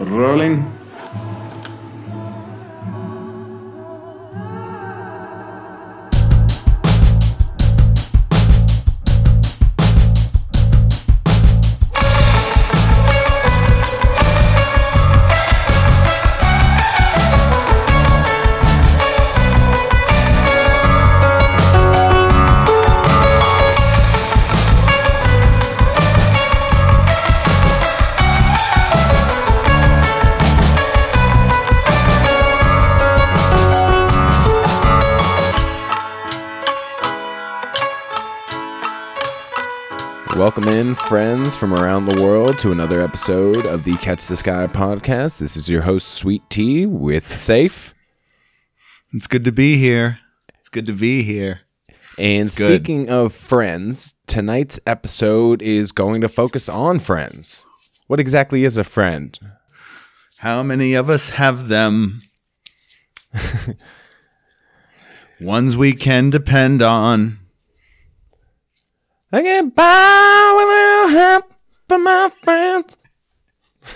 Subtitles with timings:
[0.00, 0.81] Rolling.
[41.12, 45.40] Friends from around the world, to another episode of the Catch the Sky podcast.
[45.40, 47.92] This is your host, Sweet Tea, with Safe.
[49.12, 50.20] It's good to be here.
[50.58, 51.60] It's good to be here.
[52.18, 52.80] And good.
[52.80, 57.62] speaking of friends, tonight's episode is going to focus on friends.
[58.06, 59.38] What exactly is a friend?
[60.38, 62.22] How many of us have them?
[65.42, 67.41] Ones we can depend on.
[69.34, 70.70] I get by with a
[71.08, 71.54] little help
[71.88, 72.96] from my friends.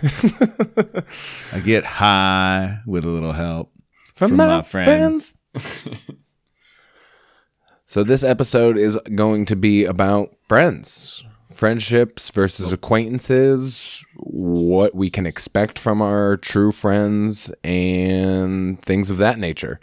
[1.53, 3.71] I get high with a little help
[4.15, 5.35] From, from, my, my, friends.
[5.53, 5.89] friends.
[7.87, 15.27] so this episode is going to be about friends, friendships versus acquaintances, what we can
[15.27, 19.81] expect from our true friends, and things of that nature.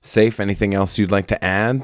[0.00, 0.40] Safe.
[0.40, 1.82] Anything else you'd like to add?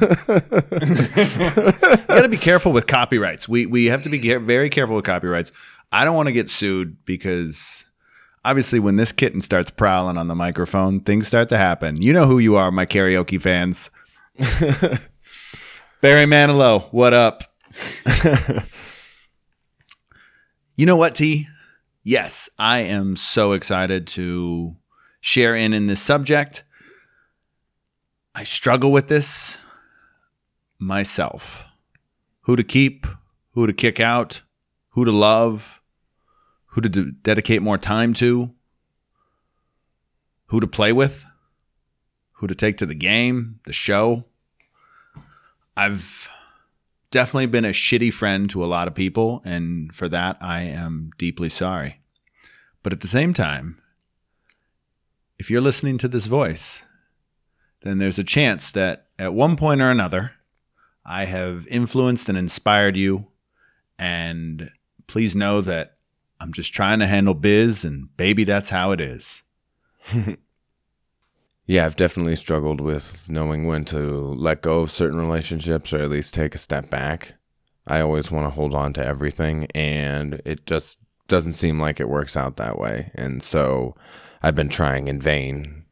[2.11, 3.49] you gotta be careful with copyrights.
[3.49, 5.53] We we have to be very careful with copyrights.
[5.91, 7.87] I don't want to get sued because
[8.45, 12.03] obviously when this kitten starts prowling on the microphone, things start to happen.
[12.03, 13.91] You know who you are, my karaoke fans.
[16.03, 17.45] Barry Manilow, what up?
[20.75, 21.49] you know what, T?
[22.05, 24.77] Yes, I am so excited to
[25.27, 26.63] share in in this subject.
[28.33, 29.59] I struggle with this
[30.79, 31.65] myself.
[32.43, 33.09] Who to keep,
[33.51, 34.43] who to kick out,
[34.91, 35.83] who to love,
[36.67, 38.55] who to dedicate more time to,
[40.47, 41.27] who to play with,
[42.35, 44.27] who to take to the game, the show.
[45.77, 46.31] I've
[47.11, 51.11] definitely been a shitty friend to a lot of people, and for that, I am
[51.19, 52.01] deeply sorry.
[52.85, 53.83] But at the same time,
[55.39, 56.83] if you're listening to this voice,
[57.83, 60.33] then there's a chance that at one point or another,
[61.05, 63.27] I have influenced and inspired you.
[63.99, 64.71] And
[65.07, 65.97] please know that
[66.41, 69.43] I'm just trying to handle biz, and baby, that's how it is.
[71.69, 73.99] Yeah, I've definitely struggled with knowing when to
[74.35, 77.35] let go of certain relationships or at least take a step back.
[77.89, 82.09] I always want to hold on to everything, and it just doesn't seem like it
[82.09, 83.11] works out that way.
[83.15, 83.95] And so
[84.43, 85.85] I've been trying in vain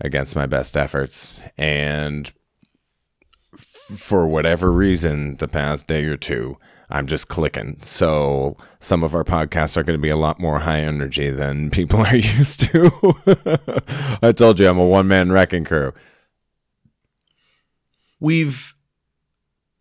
[0.00, 1.40] against my best efforts.
[1.56, 2.32] And
[3.54, 6.58] f- for whatever reason, the past day or two,
[6.90, 7.78] I'm just clicking.
[7.82, 11.70] So some of our podcasts are going to be a lot more high energy than
[11.78, 12.90] people are used to.
[14.22, 15.92] I told you I'm a one man wrecking crew.
[18.20, 18.75] we've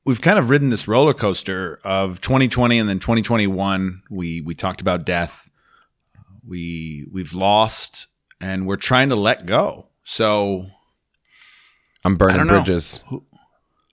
[0.06, 4.82] we've kind of ridden this roller coaster of 2020 and then 2021 we we talked
[4.82, 5.50] about death.
[6.48, 8.08] We we've lost
[8.40, 9.88] and we're trying to let go.
[10.04, 10.68] So
[12.04, 13.02] I'm burning bridges.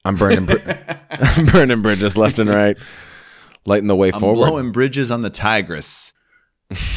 [0.04, 0.46] I'm burning.
[0.46, 0.58] Br-
[1.10, 2.76] I'm burning bridges left and right,
[3.64, 4.36] lighting the way i'm forward.
[4.36, 6.12] blowing bridges on the tigris.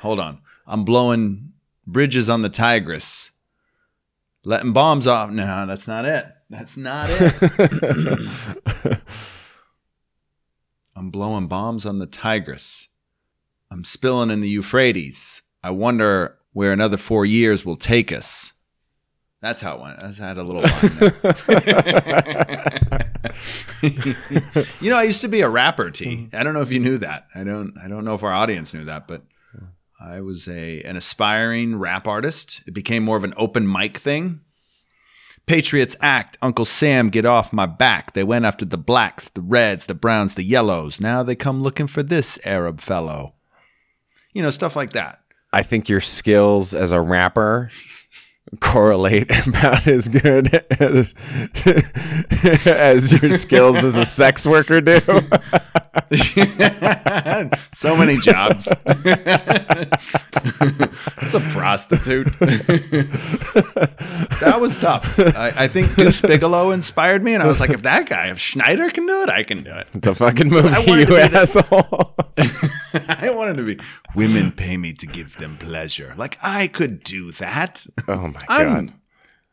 [0.00, 0.40] Hold on.
[0.66, 1.52] I'm blowing
[1.86, 3.30] bridges on the tigris.
[4.44, 5.30] Letting bombs off.
[5.30, 8.98] No that's not it that's not it
[10.96, 12.88] i'm blowing bombs on the tigris
[13.70, 18.52] i'm spilling in the euphrates i wonder where another four years will take us
[19.42, 20.02] that's how it went.
[20.02, 20.62] I had a little
[24.80, 26.06] you know, I used to be a rapper, T.
[26.06, 26.36] Mm-hmm.
[26.36, 27.26] I don't know if you knew that.
[27.34, 29.22] I don't I don't know if our audience knew that, but
[30.00, 32.62] I was a an aspiring rap artist.
[32.66, 34.40] It became more of an open mic thing.
[35.46, 38.14] Patriots act, Uncle Sam get off my back.
[38.14, 41.00] They went after the blacks, the reds, the browns, the yellows.
[41.00, 43.34] Now they come looking for this Arab fellow.
[44.32, 45.20] You know, stuff like that.
[45.52, 47.70] I think your skills as a rapper
[48.60, 51.12] correlate about as good as,
[52.66, 54.98] as your skills as a sex worker do.
[57.72, 58.68] so many jobs.
[61.22, 62.26] It's a prostitute.
[64.40, 65.18] that was tough.
[65.18, 68.38] I, I think Deuce Bigalow inspired me, and I was like, if that guy, if
[68.38, 69.88] Schneider can do it, I can do it.
[69.94, 72.14] It's a fucking movie, you to be the- asshole.
[73.08, 73.78] I wanted to be.
[74.14, 76.14] Women pay me to give them pleasure.
[76.16, 77.86] Like I could do that.
[78.08, 78.94] oh my I'm- god.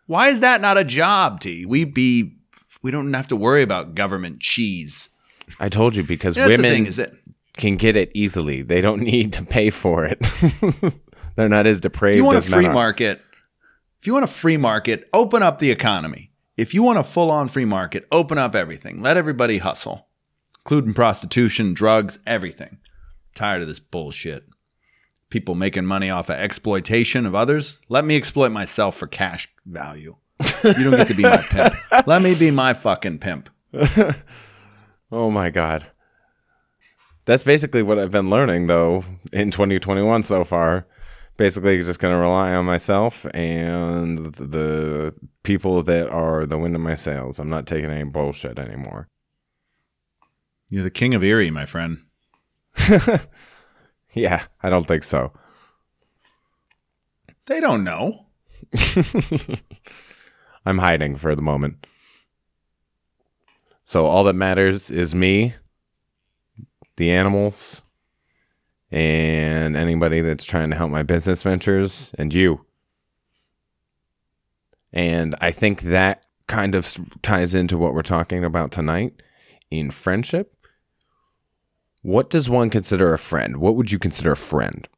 [0.05, 1.65] Why is that not a job, T?
[1.65, 2.35] We be.
[2.81, 5.09] We don't have to worry about government cheese.
[5.59, 7.13] I told you because That's women thing, is that
[7.55, 8.61] can get it easily.
[8.61, 10.19] They don't need to pay for it.
[11.35, 12.73] They're not as depraved if you want a as men free are.
[12.73, 13.21] market,
[14.01, 16.31] if you want a free market, open up the economy.
[16.57, 19.01] If you want a full on free market, open up everything.
[19.01, 20.07] Let everybody hustle,
[20.59, 22.77] including prostitution, drugs, everything.
[23.33, 24.45] Tired of this bullshit.
[25.33, 27.79] People making money off of exploitation of others.
[27.89, 30.15] Let me exploit myself for cash value.
[30.63, 31.73] You don't get to be my pimp.
[32.05, 33.49] Let me be my fucking pimp.
[35.11, 35.87] Oh my god.
[37.25, 40.85] That's basically what I've been learning though in 2021 so far.
[41.37, 46.81] Basically just going to rely on myself and the people that are the wind in
[46.81, 47.39] my sails.
[47.39, 49.07] I'm not taking any bullshit anymore.
[50.69, 52.01] You're the king of Erie, my friend.
[54.15, 55.33] Yeah, I don't think so.
[57.47, 58.27] They don't know.
[60.65, 61.87] I'm hiding for the moment.
[63.85, 65.55] So all that matters is me,
[66.95, 67.81] the animals,
[68.91, 72.65] and anybody that's trying to help my business ventures, and you.
[74.93, 79.21] And I think that kind of ties into what we're talking about tonight
[79.71, 80.55] in friendship.
[82.03, 83.57] What does one consider a friend?
[83.57, 84.89] What would you consider a friend?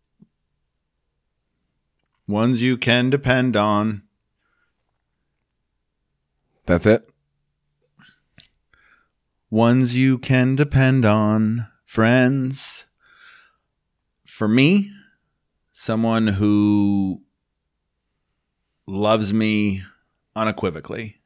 [2.28, 4.02] Ones you can depend on.
[6.66, 7.07] That's it?
[9.52, 11.68] Ones you can depend on.
[11.86, 12.86] Friends.
[14.25, 14.92] For me,
[15.72, 17.22] someone who
[18.88, 19.84] loves me
[20.36, 21.22] unequivocally,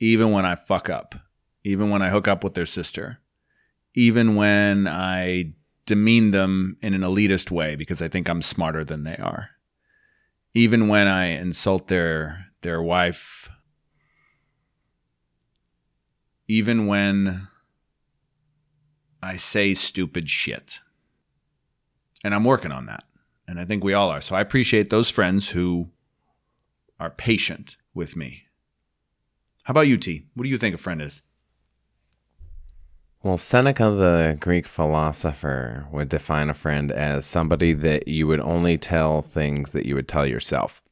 [0.00, 1.14] even when I fuck up,
[1.62, 3.21] even when I hook up with their sister,
[3.94, 5.52] even when I
[5.86, 9.50] demean them in an elitist way because I think I'm smarter than they are,
[10.54, 13.50] even when I insult their their wife,
[16.48, 17.48] even when
[19.22, 20.80] I say stupid shit.
[22.24, 23.04] And I'm working on that.
[23.48, 24.20] And I think we all are.
[24.20, 25.90] So I appreciate those friends who
[27.00, 28.44] are patient with me.
[29.64, 30.26] How about you, T?
[30.34, 31.22] What do you think a friend is?
[33.24, 38.76] Well, Seneca, the Greek philosopher, would define a friend as somebody that you would only
[38.76, 40.82] tell things that you would tell yourself.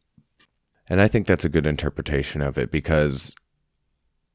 [0.89, 3.35] And I think that's a good interpretation of it because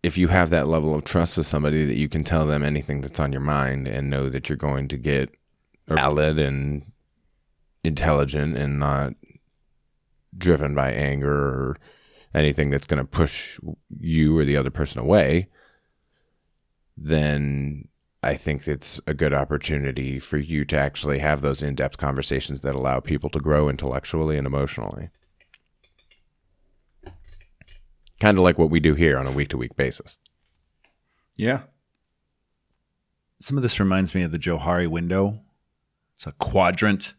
[0.04, 3.00] if you have that level of trust with somebody that you can tell them anything
[3.00, 5.34] that's on your mind and know that you're going to get
[5.88, 6.92] valid and
[7.86, 9.14] intelligent and not
[10.38, 11.78] driven by anger or
[12.34, 13.58] anything that's going to push
[14.02, 15.48] you or the other person away,
[16.98, 17.88] then
[18.24, 22.62] I think it's a good opportunity for you to actually have those in depth conversations
[22.62, 25.10] that allow people to grow intellectually and emotionally.
[28.20, 30.18] Kind of like what we do here on a week to week basis.
[31.36, 31.62] Yeah.
[33.42, 35.42] Some of this reminds me of the Johari window.
[36.16, 37.14] It's a quadrant,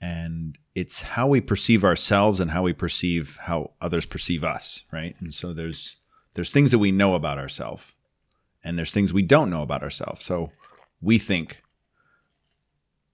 [0.00, 5.16] and it's how we perceive ourselves and how we perceive how others perceive us, right?
[5.18, 5.96] And so there's
[6.34, 7.94] there's things that we know about ourselves,
[8.64, 10.24] and there's things we don't know about ourselves.
[10.24, 10.50] So
[11.00, 11.58] we think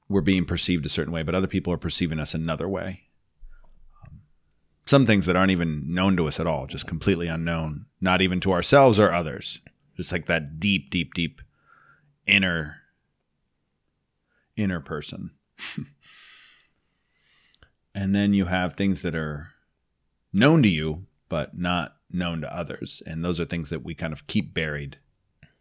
[0.09, 3.03] we're being perceived a certain way, but other people are perceiving us another way.
[4.07, 4.21] Um,
[4.87, 8.41] some things that aren't even known to us at all, just completely unknown, not even
[8.41, 9.61] to ourselves or others
[10.01, 11.43] just like that deep deep deep
[12.27, 12.79] inner
[14.57, 15.31] inner person
[17.95, 19.49] and then you have things that are
[20.33, 24.15] known to you but not known to others and those are things that we kind
[24.15, 24.99] of keep buried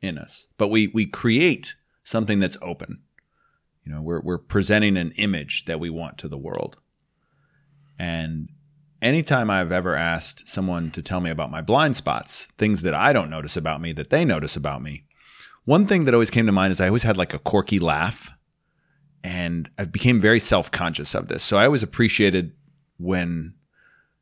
[0.01, 3.01] in us but we we create something that's open
[3.83, 6.77] you know we're we're presenting an image that we want to the world
[7.97, 8.49] and
[9.01, 13.13] anytime I've ever asked someone to tell me about my blind spots, things that I
[13.13, 15.03] don't notice about me that they notice about me,
[15.65, 18.31] one thing that always came to mind is I always had like a quirky laugh.
[19.21, 21.43] And I became very self conscious of this.
[21.43, 22.53] So I always appreciated
[22.97, 23.53] when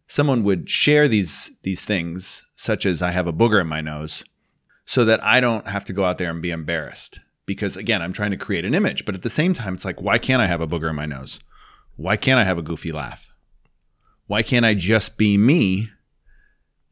[0.08, 4.24] someone would share these these things, such as I have a booger in my nose,
[4.88, 7.20] so that I don't have to go out there and be embarrassed.
[7.46, 10.02] Because again, I'm trying to create an image, but at the same time, it's like,
[10.02, 11.40] why can't I have a booger in my nose?
[11.98, 13.30] Why can't I have a goofy laugh?
[14.26, 15.90] Why can't I just be me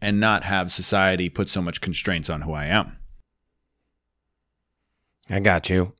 [0.01, 2.97] and not have society put so much constraints on who I am?
[5.29, 5.93] I got you.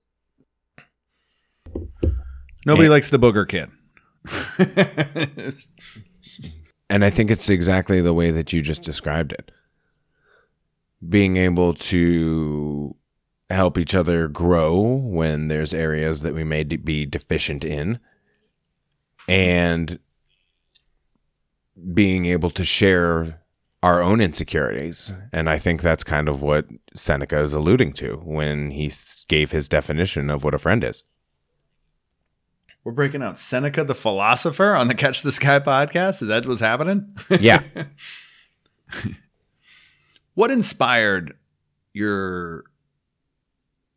[2.66, 3.72] Nobody And- likes the booger kid.
[6.88, 9.50] And I think it's exactly the way that you just described it.
[11.08, 12.96] Being able to
[13.50, 18.00] help each other grow when there's areas that we may de- be deficient in,
[19.28, 20.00] and
[21.94, 23.42] being able to share
[23.84, 25.14] our own insecurities.
[25.32, 28.92] And I think that's kind of what Seneca is alluding to when he
[29.28, 31.04] gave his definition of what a friend is.
[32.84, 36.22] We're breaking out Seneca the philosopher on the Catch the Sky podcast.
[36.22, 37.16] Is that what's happening?
[37.30, 37.64] Yeah.
[40.36, 41.36] what inspired
[41.94, 42.64] your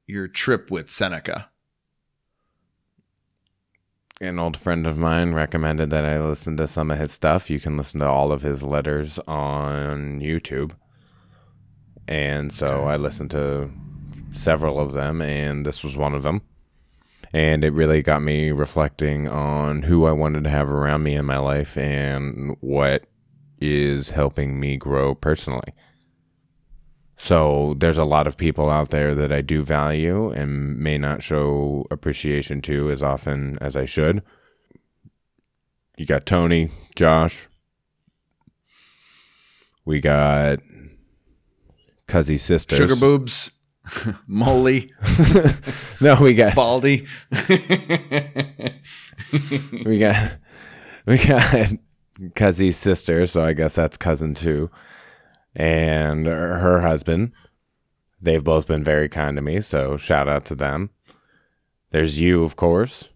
[0.07, 1.51] your trip with Seneca?
[4.21, 7.51] an old friend of mine recommended that I listen to some of his stuff.
[7.51, 10.73] You can listen to all of his letters on YouTube.
[12.09, 13.71] And so I listened to
[14.33, 16.43] several of them, and this was one of them.
[17.33, 21.27] And it really got me reflecting on who I wanted to have around me in
[21.27, 23.05] my life and what
[23.61, 25.75] is helping me grow personally.
[27.21, 31.23] So there's a lot of people out there that I do value and may not
[31.23, 34.23] show appreciation to as often as I should.
[35.97, 37.49] You got Tony, Josh.
[39.85, 40.61] We got
[42.07, 42.79] Cuzzy sisters.
[42.79, 43.51] Sugar boobs,
[44.29, 44.93] Molly,
[46.01, 47.07] No, we got Baldy.
[49.85, 50.37] we got
[51.05, 51.73] we got
[52.37, 54.71] Cuzzy's sister, so I guess that's cousin two,
[55.59, 57.33] and her husband.
[58.23, 60.91] They've both been very kind to me, so shout out to them.
[61.91, 63.09] There's you, of course,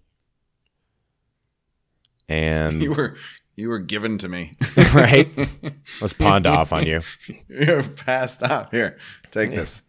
[2.28, 3.16] and you were
[3.56, 4.54] you were given to me.
[4.94, 5.30] right,
[6.00, 7.02] let's pawned off on you.
[7.48, 8.70] You're passed out.
[8.70, 8.98] Here,
[9.30, 9.82] take this.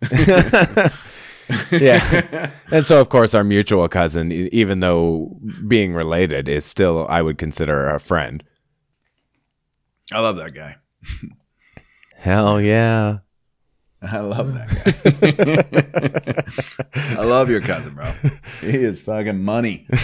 [1.71, 2.51] yeah.
[2.71, 7.37] And so, of course, our mutual cousin, even though being related, is still, I would
[7.37, 8.43] consider a friend.
[10.11, 10.77] I love that guy.
[12.23, 13.17] Hell yeah.
[14.01, 14.69] I love that
[16.95, 17.17] guy.
[17.19, 18.09] I love your cousin, bro.
[18.61, 19.85] He is fucking money.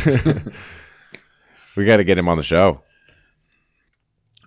[1.78, 2.82] We got to get him on the show.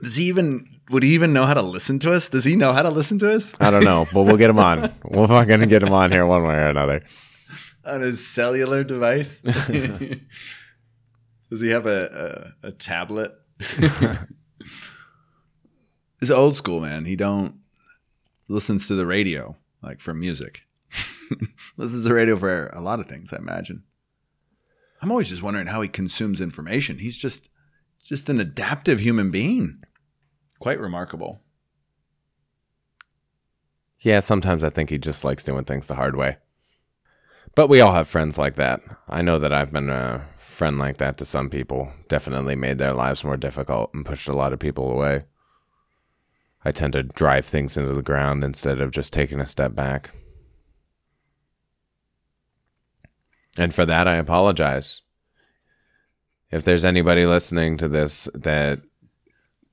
[0.03, 2.29] Does he even would he even know how to listen to us?
[2.29, 4.59] Does he know how to listen to us I don't know, but we'll get him
[4.59, 4.93] on.
[5.05, 7.03] We'll fucking get him on here one way or another.
[7.87, 9.41] on his cellular device?
[9.41, 10.21] Does
[11.63, 13.33] he have a a, a tablet?
[16.21, 17.07] He's old school, man.
[17.07, 17.62] He don't
[18.53, 20.63] listens to the radio like for music.
[21.77, 23.83] listens to the radio for a lot of things, I imagine.
[25.01, 26.99] I'm always just wondering how he consumes information.
[26.99, 27.49] He's just
[28.03, 29.83] just an adaptive human being.
[30.59, 31.41] Quite remarkable.
[34.01, 36.39] Yeah, sometimes I think he just likes doing things the hard way.
[37.55, 38.81] But we all have friends like that.
[39.09, 41.93] I know that I've been a friend like that to some people.
[42.09, 45.25] Definitely made their lives more difficult and pushed a lot of people away.
[46.65, 50.11] I tend to drive things into the ground instead of just taking a step back.
[53.59, 55.03] And for that, I apologize.
[56.51, 58.81] If there's anybody listening to this that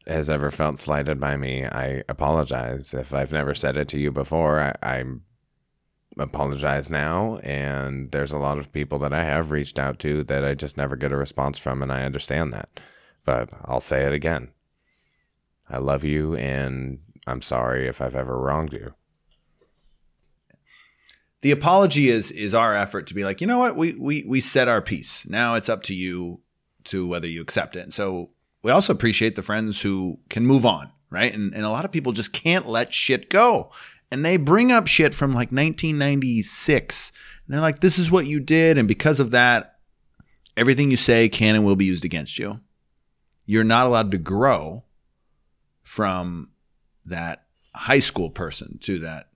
[0.07, 2.93] has ever felt slighted by me, I apologize.
[2.93, 5.03] If I've never said it to you before, I, I
[6.17, 7.37] apologize now.
[7.37, 10.77] And there's a lot of people that I have reached out to that I just
[10.77, 12.79] never get a response from, and I understand that.
[13.23, 14.49] But I'll say it again.
[15.69, 18.93] I love you, and I'm sorry if I've ever wronged you.
[21.41, 24.39] the apology is is our effort to be like, you know what, we we we
[24.39, 25.25] said our piece.
[25.27, 26.41] Now it's up to you
[26.85, 27.81] to whether you accept it.
[27.81, 31.33] And so we also appreciate the friends who can move on, right?
[31.33, 33.71] And and a lot of people just can't let shit go.
[34.11, 37.11] And they bring up shit from like 1996.
[37.45, 39.79] And they're like, this is what you did, and because of that,
[40.57, 42.59] everything you say can and will be used against you.
[43.45, 44.83] You're not allowed to grow
[45.89, 46.47] from
[47.03, 49.29] that high school person to that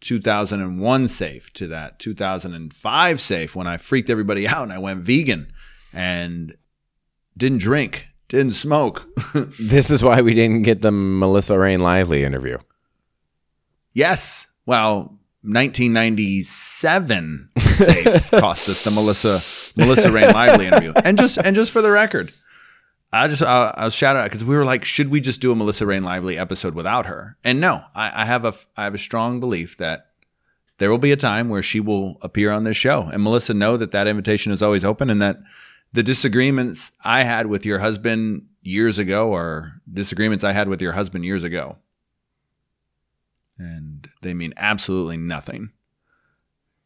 [0.00, 5.52] 2001 safe to that 2005 safe when I freaked everybody out and I went vegan
[5.92, 6.56] and
[7.36, 9.06] didn't drink, didn't smoke.
[9.60, 12.58] This is why we didn't get the Melissa Rein Lively interview.
[13.94, 14.48] yes.
[14.66, 19.40] Well, 1997 safe cost us the Melissa
[19.76, 20.92] Melissa Rein Lively interview.
[21.04, 22.32] And just and just for the record,
[23.16, 25.56] I just I'll, I'll shout out because we were like, should we just do a
[25.56, 27.36] Melissa Rein Lively episode without her?
[27.44, 30.10] And no, I, I have a I have a strong belief that
[30.78, 33.02] there will be a time where she will appear on this show.
[33.02, 35.38] And Melissa, know that that invitation is always open, and that
[35.92, 40.92] the disagreements I had with your husband years ago are disagreements I had with your
[40.92, 41.78] husband years ago,
[43.58, 45.70] and they mean absolutely nothing.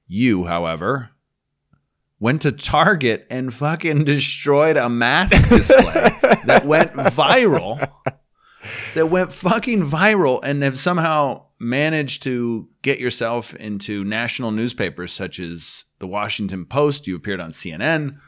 [0.06, 1.10] You, however,
[2.18, 6.10] went to Target and fucking destroyed a mask display
[6.44, 7.90] that went viral.
[8.94, 15.38] That went fucking viral and have somehow managed to get yourself into national newspapers such
[15.38, 17.06] as the Washington Post.
[17.06, 18.18] You appeared on CNN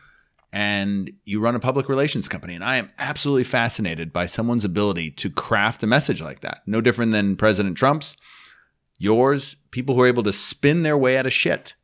[0.52, 2.54] and you run a public relations company.
[2.54, 6.62] And I am absolutely fascinated by someone's ability to craft a message like that.
[6.66, 8.16] No different than President Trump's,
[8.98, 11.74] yours, people who are able to spin their way out of shit.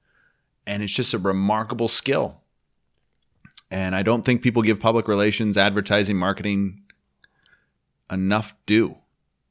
[0.67, 2.43] And it's just a remarkable skill.
[3.71, 6.83] And I don't think people give public relations, advertising, marketing
[8.11, 8.97] enough due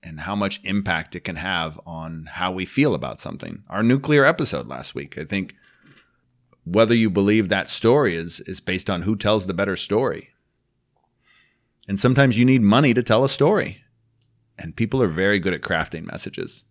[0.02, 3.64] and how much impact it can have on how we feel about something.
[3.70, 5.56] Our nuclear episode last week, I think
[6.66, 10.30] whether you believe that story is is based on who tells the better story.
[11.88, 13.84] And sometimes you need money to tell a story.
[14.58, 16.64] And people are very good at crafting messages.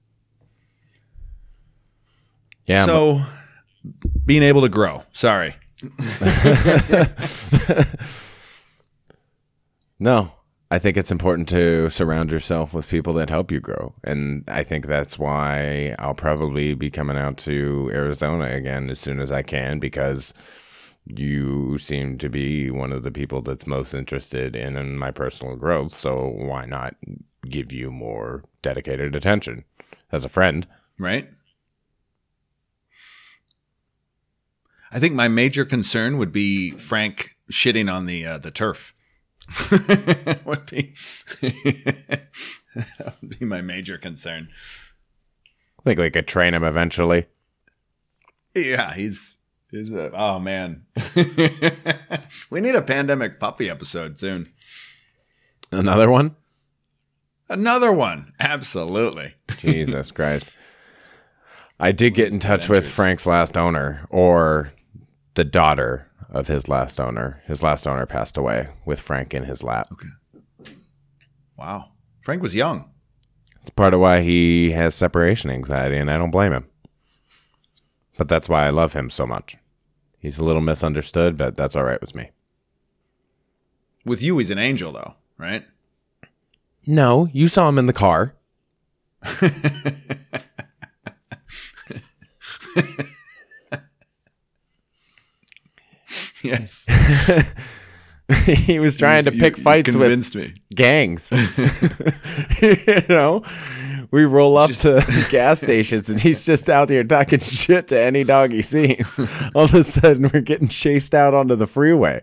[2.67, 2.85] Yeah.
[2.85, 3.23] So
[4.25, 5.05] being able to grow.
[5.13, 5.55] Sorry.
[9.99, 10.33] no,
[10.71, 13.95] I think it's important to surround yourself with people that help you grow.
[14.03, 19.21] And I think that's why I'll probably be coming out to Arizona again as soon
[19.21, 20.35] as I can because
[21.05, 25.57] you seem to be one of the people that's most interested in, in my personal
[25.57, 25.95] growth.
[25.95, 26.97] So why not
[27.49, 29.65] give you more dedicated attention
[30.11, 30.67] as a friend?
[30.99, 31.29] Right.
[34.93, 38.95] I think my major concern would be Frank shitting on the uh, the turf.
[40.45, 40.95] would be
[41.41, 44.49] that would be my major concern.
[45.79, 47.27] I think we could train him eventually.
[48.55, 49.37] Yeah, he's
[49.71, 50.87] he's a, oh man.
[52.51, 54.53] we need a pandemic puppy episode soon.
[55.71, 56.37] Another one?
[57.49, 58.33] Another one.
[58.41, 59.35] Absolutely.
[59.59, 60.47] Jesus Christ.
[61.79, 64.73] I did get in touch with Frank's last owner or
[65.37, 67.43] the daughter of his last owner.
[67.47, 69.89] His last owner passed away with Frank in his lap.
[69.93, 70.09] Okay.
[71.57, 71.93] Wow.
[72.21, 72.91] Frank was young.
[73.61, 76.67] It's part of why he has separation anxiety, and I don't blame him.
[78.17, 79.57] But that's why I love him so much.
[80.19, 82.31] He's a little misunderstood, but that's all right with me.
[84.05, 85.65] With you, he's an angel, though, right?
[86.87, 88.35] No, you saw him in the car.
[96.47, 97.53] yes.
[98.45, 100.55] he was trying to pick you fights convinced with me.
[100.75, 101.31] gangs.
[102.63, 103.45] you know,
[104.11, 108.01] we roll up Just- to gas stations and he's just out here talking shit to
[108.01, 109.19] any dog he sees.
[109.55, 112.23] All of a sudden, we're getting chased out onto the freeway.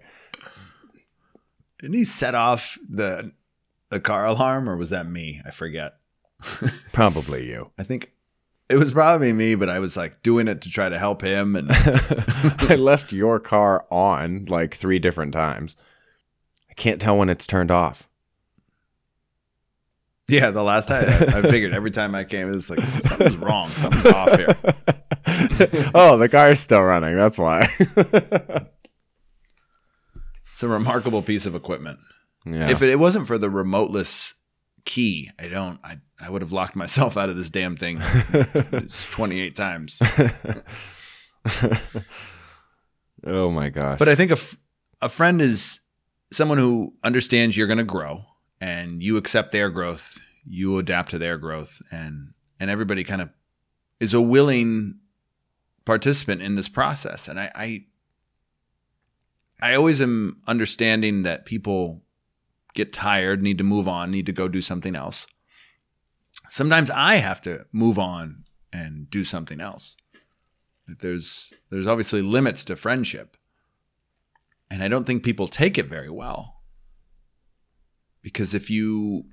[1.80, 3.34] Didn't he set off the
[3.90, 5.42] the car alarm, or was that me?
[5.46, 5.94] I forget.
[6.94, 7.72] Probably you.
[7.78, 8.13] I think
[8.74, 11.56] it was probably me, but I was like doing it to try to help him.
[11.56, 15.76] And I left your car on like three different times.
[16.70, 18.10] I can't tell when it's turned off.
[20.28, 23.38] yeah, the last time I, I figured every time I came, it was like something's
[23.38, 24.58] wrong, something's off here.
[25.94, 27.16] oh, the car's still running.
[27.16, 27.70] That's why.
[30.54, 32.00] It's a remarkable piece of equipment.
[32.46, 32.72] yeah.
[32.72, 34.34] If it, it wasn't for the remoteless
[34.86, 35.80] key, I don't.
[35.84, 38.02] I I would have locked myself out of this damn thing.
[38.74, 40.02] It's twenty eight times.
[43.26, 44.00] oh my gosh.
[44.00, 44.58] But I think a, f-
[45.02, 45.80] a friend is
[46.32, 48.26] someone who understands you're going to grow
[48.60, 53.30] and you accept their growth, you adapt to their growth, and and everybody kind of
[54.00, 55.00] is a willing
[55.86, 57.28] participant in this process.
[57.28, 57.86] And I, I
[59.62, 62.04] I always am understanding that people
[62.74, 65.28] get tired, need to move on, need to go do something else.
[66.50, 69.96] Sometimes I have to move on and do something else.
[70.88, 73.38] There's there's obviously limits to friendship.
[74.70, 76.62] And I don't think people take it very well.
[78.22, 79.26] Because if you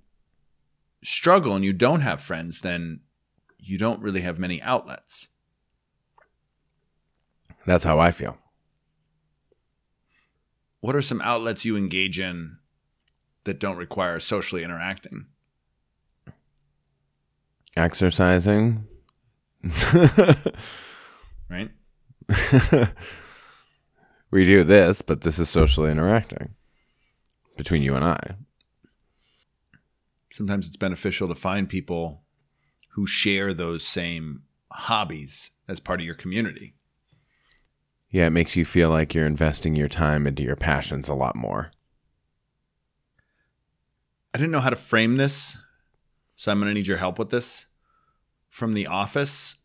[1.02, 3.00] struggle and you don't have friends, then
[3.58, 5.28] you don't really have many outlets.
[7.66, 8.38] That's how I feel.
[10.80, 12.58] What are some outlets you engage in
[13.50, 15.26] that don't require socially interacting?
[17.76, 18.86] Exercising.
[21.50, 21.70] Right?
[24.30, 26.54] we do this, but this is socially interacting
[27.56, 28.36] between you and I.
[30.30, 32.22] Sometimes it's beneficial to find people
[32.90, 36.76] who share those same hobbies as part of your community.
[38.10, 41.34] Yeah, it makes you feel like you're investing your time into your passions a lot
[41.34, 41.72] more.
[44.32, 45.56] I didn't know how to frame this,
[46.36, 47.66] so I'm going to need your help with this.
[48.48, 49.56] From The Office,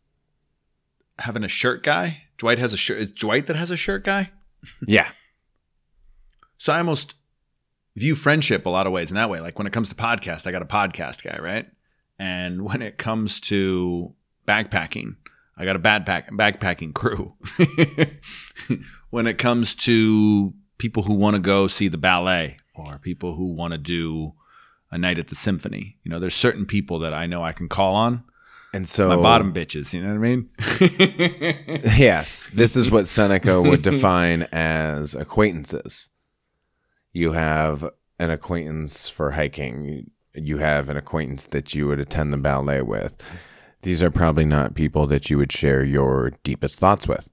[1.18, 2.22] having a shirt guy.
[2.38, 2.98] Dwight has a shirt.
[2.98, 4.30] Is Dwight that has a shirt guy?
[4.86, 5.08] Yeah.
[6.58, 7.14] So I almost
[7.94, 9.40] view friendship a lot of ways in that way.
[9.40, 11.66] Like when it comes to podcast, I got a podcast guy, right?
[12.18, 14.14] And when it comes to
[14.46, 15.16] backpacking,
[15.56, 17.34] I got a backpack backpacking crew.
[19.10, 23.52] when it comes to people who want to go see the ballet or people who
[23.52, 24.32] want to do
[24.90, 27.68] a night at the symphony, you know, there's certain people that I know I can
[27.68, 28.24] call on.
[28.72, 30.50] And so My bottom bitches, you know what I mean?
[31.96, 36.10] Yes, this is what Seneca would define as acquaintances.
[37.12, 40.10] You have an acquaintance for hiking.
[40.34, 43.16] You have an acquaintance that you would attend the ballet with.
[43.82, 47.30] These are probably not people that you would share your deepest thoughts with.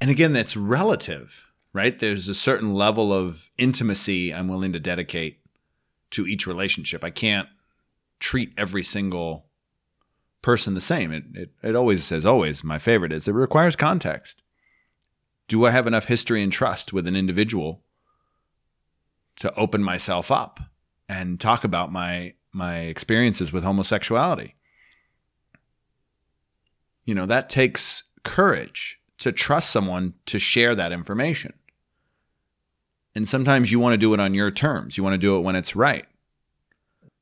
[0.00, 1.98] And again, that's relative, right?
[1.98, 5.40] There's a certain level of intimacy I'm willing to dedicate
[6.10, 7.02] to each relationship.
[7.02, 7.48] I can't
[8.20, 9.46] treat every single
[10.42, 11.12] person the same.
[11.12, 14.42] It, it, it always says, always, my favorite is it requires context.
[15.48, 17.82] Do I have enough history and trust with an individual
[19.36, 20.60] to open myself up
[21.08, 24.56] and talk about my my experiences with homosexuality?
[27.04, 31.54] You know, that takes courage to trust someone to share that information.
[33.14, 34.96] And sometimes you want to do it on your terms.
[34.96, 36.06] You want to do it when it's right.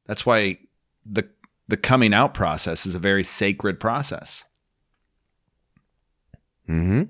[0.07, 0.59] That's why
[1.05, 1.29] the
[1.69, 4.45] the coming out process is a very sacred process.
[6.69, 7.05] Mm-hmm.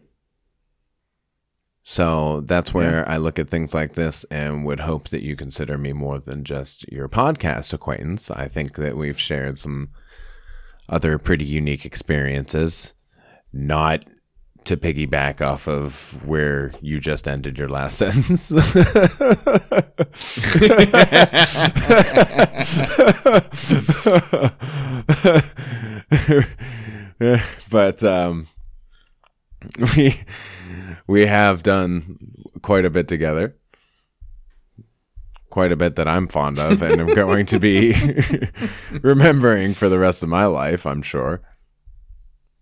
[1.82, 5.78] So that's where I look at things like this and would hope that you consider
[5.78, 8.30] me more than just your podcast acquaintance.
[8.30, 9.88] I think that we've shared some
[10.88, 12.92] other pretty unique experiences,
[13.52, 14.04] not
[14.64, 18.50] to piggyback off of where you just ended your last sentence.
[27.70, 28.48] but um,
[29.96, 30.20] we
[31.06, 32.18] we have done
[32.62, 33.56] quite a bit together.
[35.50, 37.92] Quite a bit that I'm fond of and I'm going to be
[39.02, 41.40] remembering for the rest of my life, I'm sure.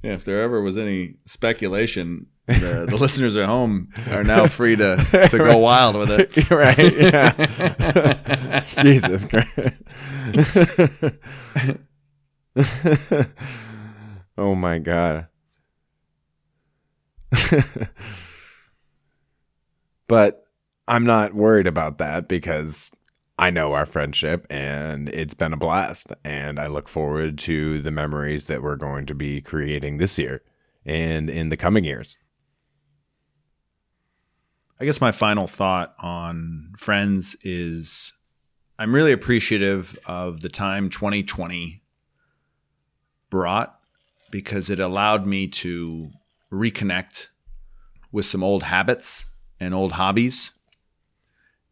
[0.02, 4.76] Yeah, if there ever was any speculation, the, the listeners at home are now free
[4.76, 4.96] to,
[5.30, 6.50] to go wild with it.
[6.50, 6.94] right.
[6.94, 8.64] Yeah.
[8.82, 9.82] Jesus Christ.
[14.38, 15.26] oh my God.
[20.06, 20.44] but
[20.86, 22.90] I'm not worried about that because
[23.38, 26.08] I know our friendship and it's been a blast.
[26.24, 30.42] And I look forward to the memories that we're going to be creating this year
[30.84, 32.16] and in the coming years.
[34.80, 38.12] I guess my final thought on friends is
[38.78, 41.82] I'm really appreciative of the time 2020
[43.30, 43.78] brought
[44.30, 46.10] because it allowed me to
[46.52, 47.28] reconnect
[48.12, 49.26] with some old habits
[49.58, 50.52] and old hobbies.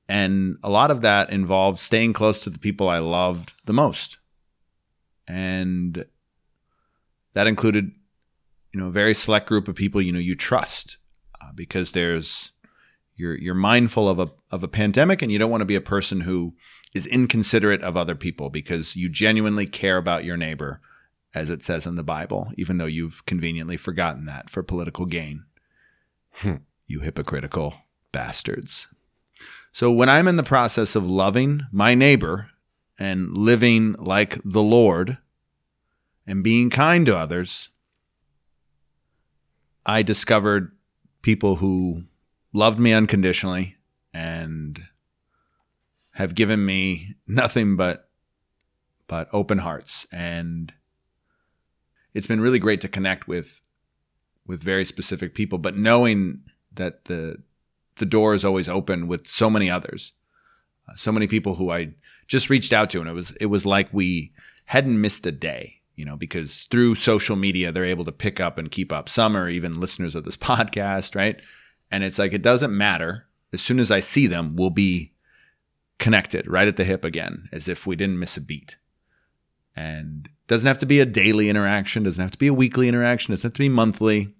[0.08, 4.18] And a lot of that involved staying close to the people I loved the most.
[5.26, 6.04] And
[7.34, 7.90] that included,
[8.72, 10.98] you know, a very select group of people, you know, you trust
[11.40, 12.52] uh, because there's,
[13.16, 15.80] you're, you're mindful of a, of a pandemic and you don't want to be a
[15.80, 16.54] person who
[16.94, 20.80] is inconsiderate of other people because you genuinely care about your neighbor,
[21.34, 25.44] as it says in the Bible, even though you've conveniently forgotten that for political gain.
[26.86, 27.74] you hypocritical
[28.12, 28.88] bastards.
[29.76, 32.48] So when I'm in the process of loving my neighbor
[32.98, 35.18] and living like the Lord
[36.26, 37.68] and being kind to others,
[39.84, 40.72] I discovered
[41.20, 42.04] people who
[42.54, 43.76] loved me unconditionally
[44.14, 44.80] and
[46.12, 48.08] have given me nothing but
[49.08, 50.06] but open hearts.
[50.10, 50.72] And
[52.14, 53.60] it's been really great to connect with
[54.46, 57.42] with very specific people but knowing that the
[57.96, 60.12] the door is always open with so many others
[60.88, 61.92] uh, so many people who I
[62.26, 64.32] just reached out to and it was it was like we
[64.66, 68.58] hadn't missed a day you know because through social media they're able to pick up
[68.58, 69.08] and keep up.
[69.08, 71.40] Some are even listeners of this podcast right?
[71.90, 73.26] And it's like it doesn't matter.
[73.52, 75.12] As soon as I see them we'll be
[75.98, 78.76] connected right at the hip again as if we didn't miss a beat.
[79.74, 83.32] And doesn't have to be a daily interaction doesn't have to be a weekly interaction
[83.32, 84.34] doesn't have to be monthly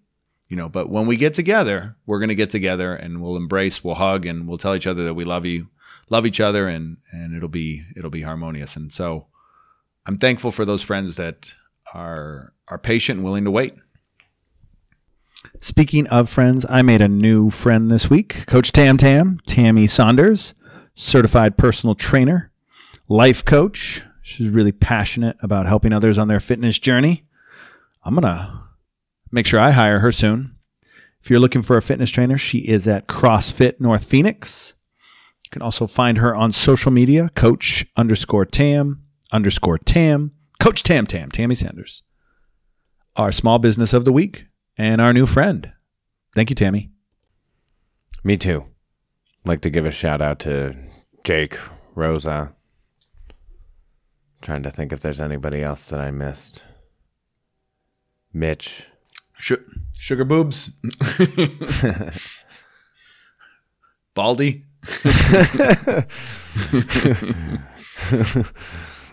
[0.48, 3.82] you know but when we get together we're going to get together and we'll embrace
[3.82, 5.68] we'll hug and we'll tell each other that we love you
[6.08, 9.26] love each other and and it'll be it'll be harmonious and so
[10.06, 11.52] i'm thankful for those friends that
[11.94, 13.74] are are patient and willing to wait
[15.60, 18.46] Speaking of friends, I made a new friend this week.
[18.46, 20.54] Coach Tam Tam, Tammy Saunders,
[20.94, 22.50] certified personal trainer,
[23.08, 24.02] life coach.
[24.22, 27.24] She's really passionate about helping others on their fitness journey.
[28.04, 28.65] I'm going to
[29.36, 30.56] make sure I hire her soon.
[31.22, 34.72] If you're looking for a fitness trainer, she is at CrossFit North Phoenix.
[35.44, 41.06] You can also find her on social media, Coach underscore Tam underscore Tam, Coach Tam
[41.06, 42.02] Tam, Tammy Sanders.
[43.16, 44.46] Our small business of the week
[44.78, 45.70] and our new friend.
[46.34, 46.90] Thank you, Tammy.
[48.24, 48.64] Me too.
[49.44, 50.74] Like to give a shout out to
[51.24, 51.58] Jake,
[51.94, 52.54] Rosa.
[54.40, 56.64] Trying to think if there's anybody else that I missed.
[58.32, 58.86] Mitch.
[59.38, 59.52] Sh-
[59.96, 60.70] sugar boobs.
[64.14, 64.64] Baldy.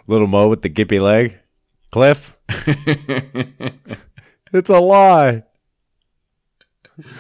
[0.08, 1.40] Little Mo with the gippy leg.
[1.92, 2.38] Cliff.
[4.54, 5.44] it's a lie.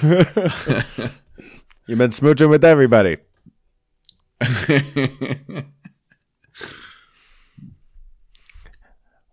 [0.01, 3.17] You've been smooching with everybody.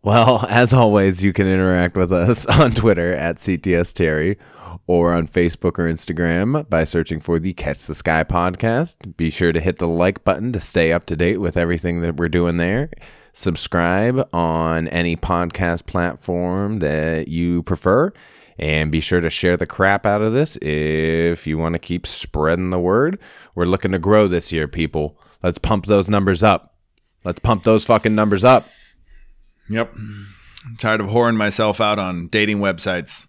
[0.03, 4.39] Well, as always, you can interact with us on Twitter at CTS Terry
[4.87, 9.17] or on Facebook or Instagram by searching for the Catch the Sky podcast.
[9.17, 12.17] Be sure to hit the like button to stay up to date with everything that
[12.17, 12.91] we're doing there.
[13.33, 18.13] Subscribe on any podcast platform that you prefer.
[18.59, 22.07] And be sure to share the crap out of this if you want to keep
[22.07, 23.19] spreading the word.
[23.55, 25.19] We're looking to grow this year, people.
[25.43, 26.75] Let's pump those numbers up.
[27.25, 28.67] Let's pump those fucking numbers up.
[29.71, 29.95] Yep.
[29.95, 33.27] I'm tired of whoring myself out on dating websites.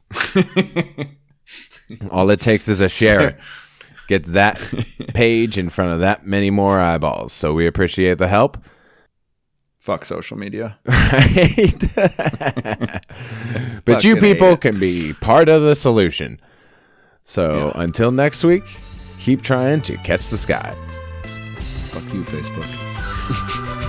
[2.10, 3.39] All it takes is a share.
[4.08, 4.60] Gets that
[5.13, 7.32] page in front of that many more eyeballs.
[7.32, 8.58] So we appreciate the help.
[9.77, 10.77] Fuck social media.
[11.12, 11.82] Right?
[13.86, 16.39] but you people can be part of the solution.
[17.23, 18.63] So until next week,
[19.19, 20.75] keep trying to catch the sky.
[21.91, 23.80] Fuck you, Facebook.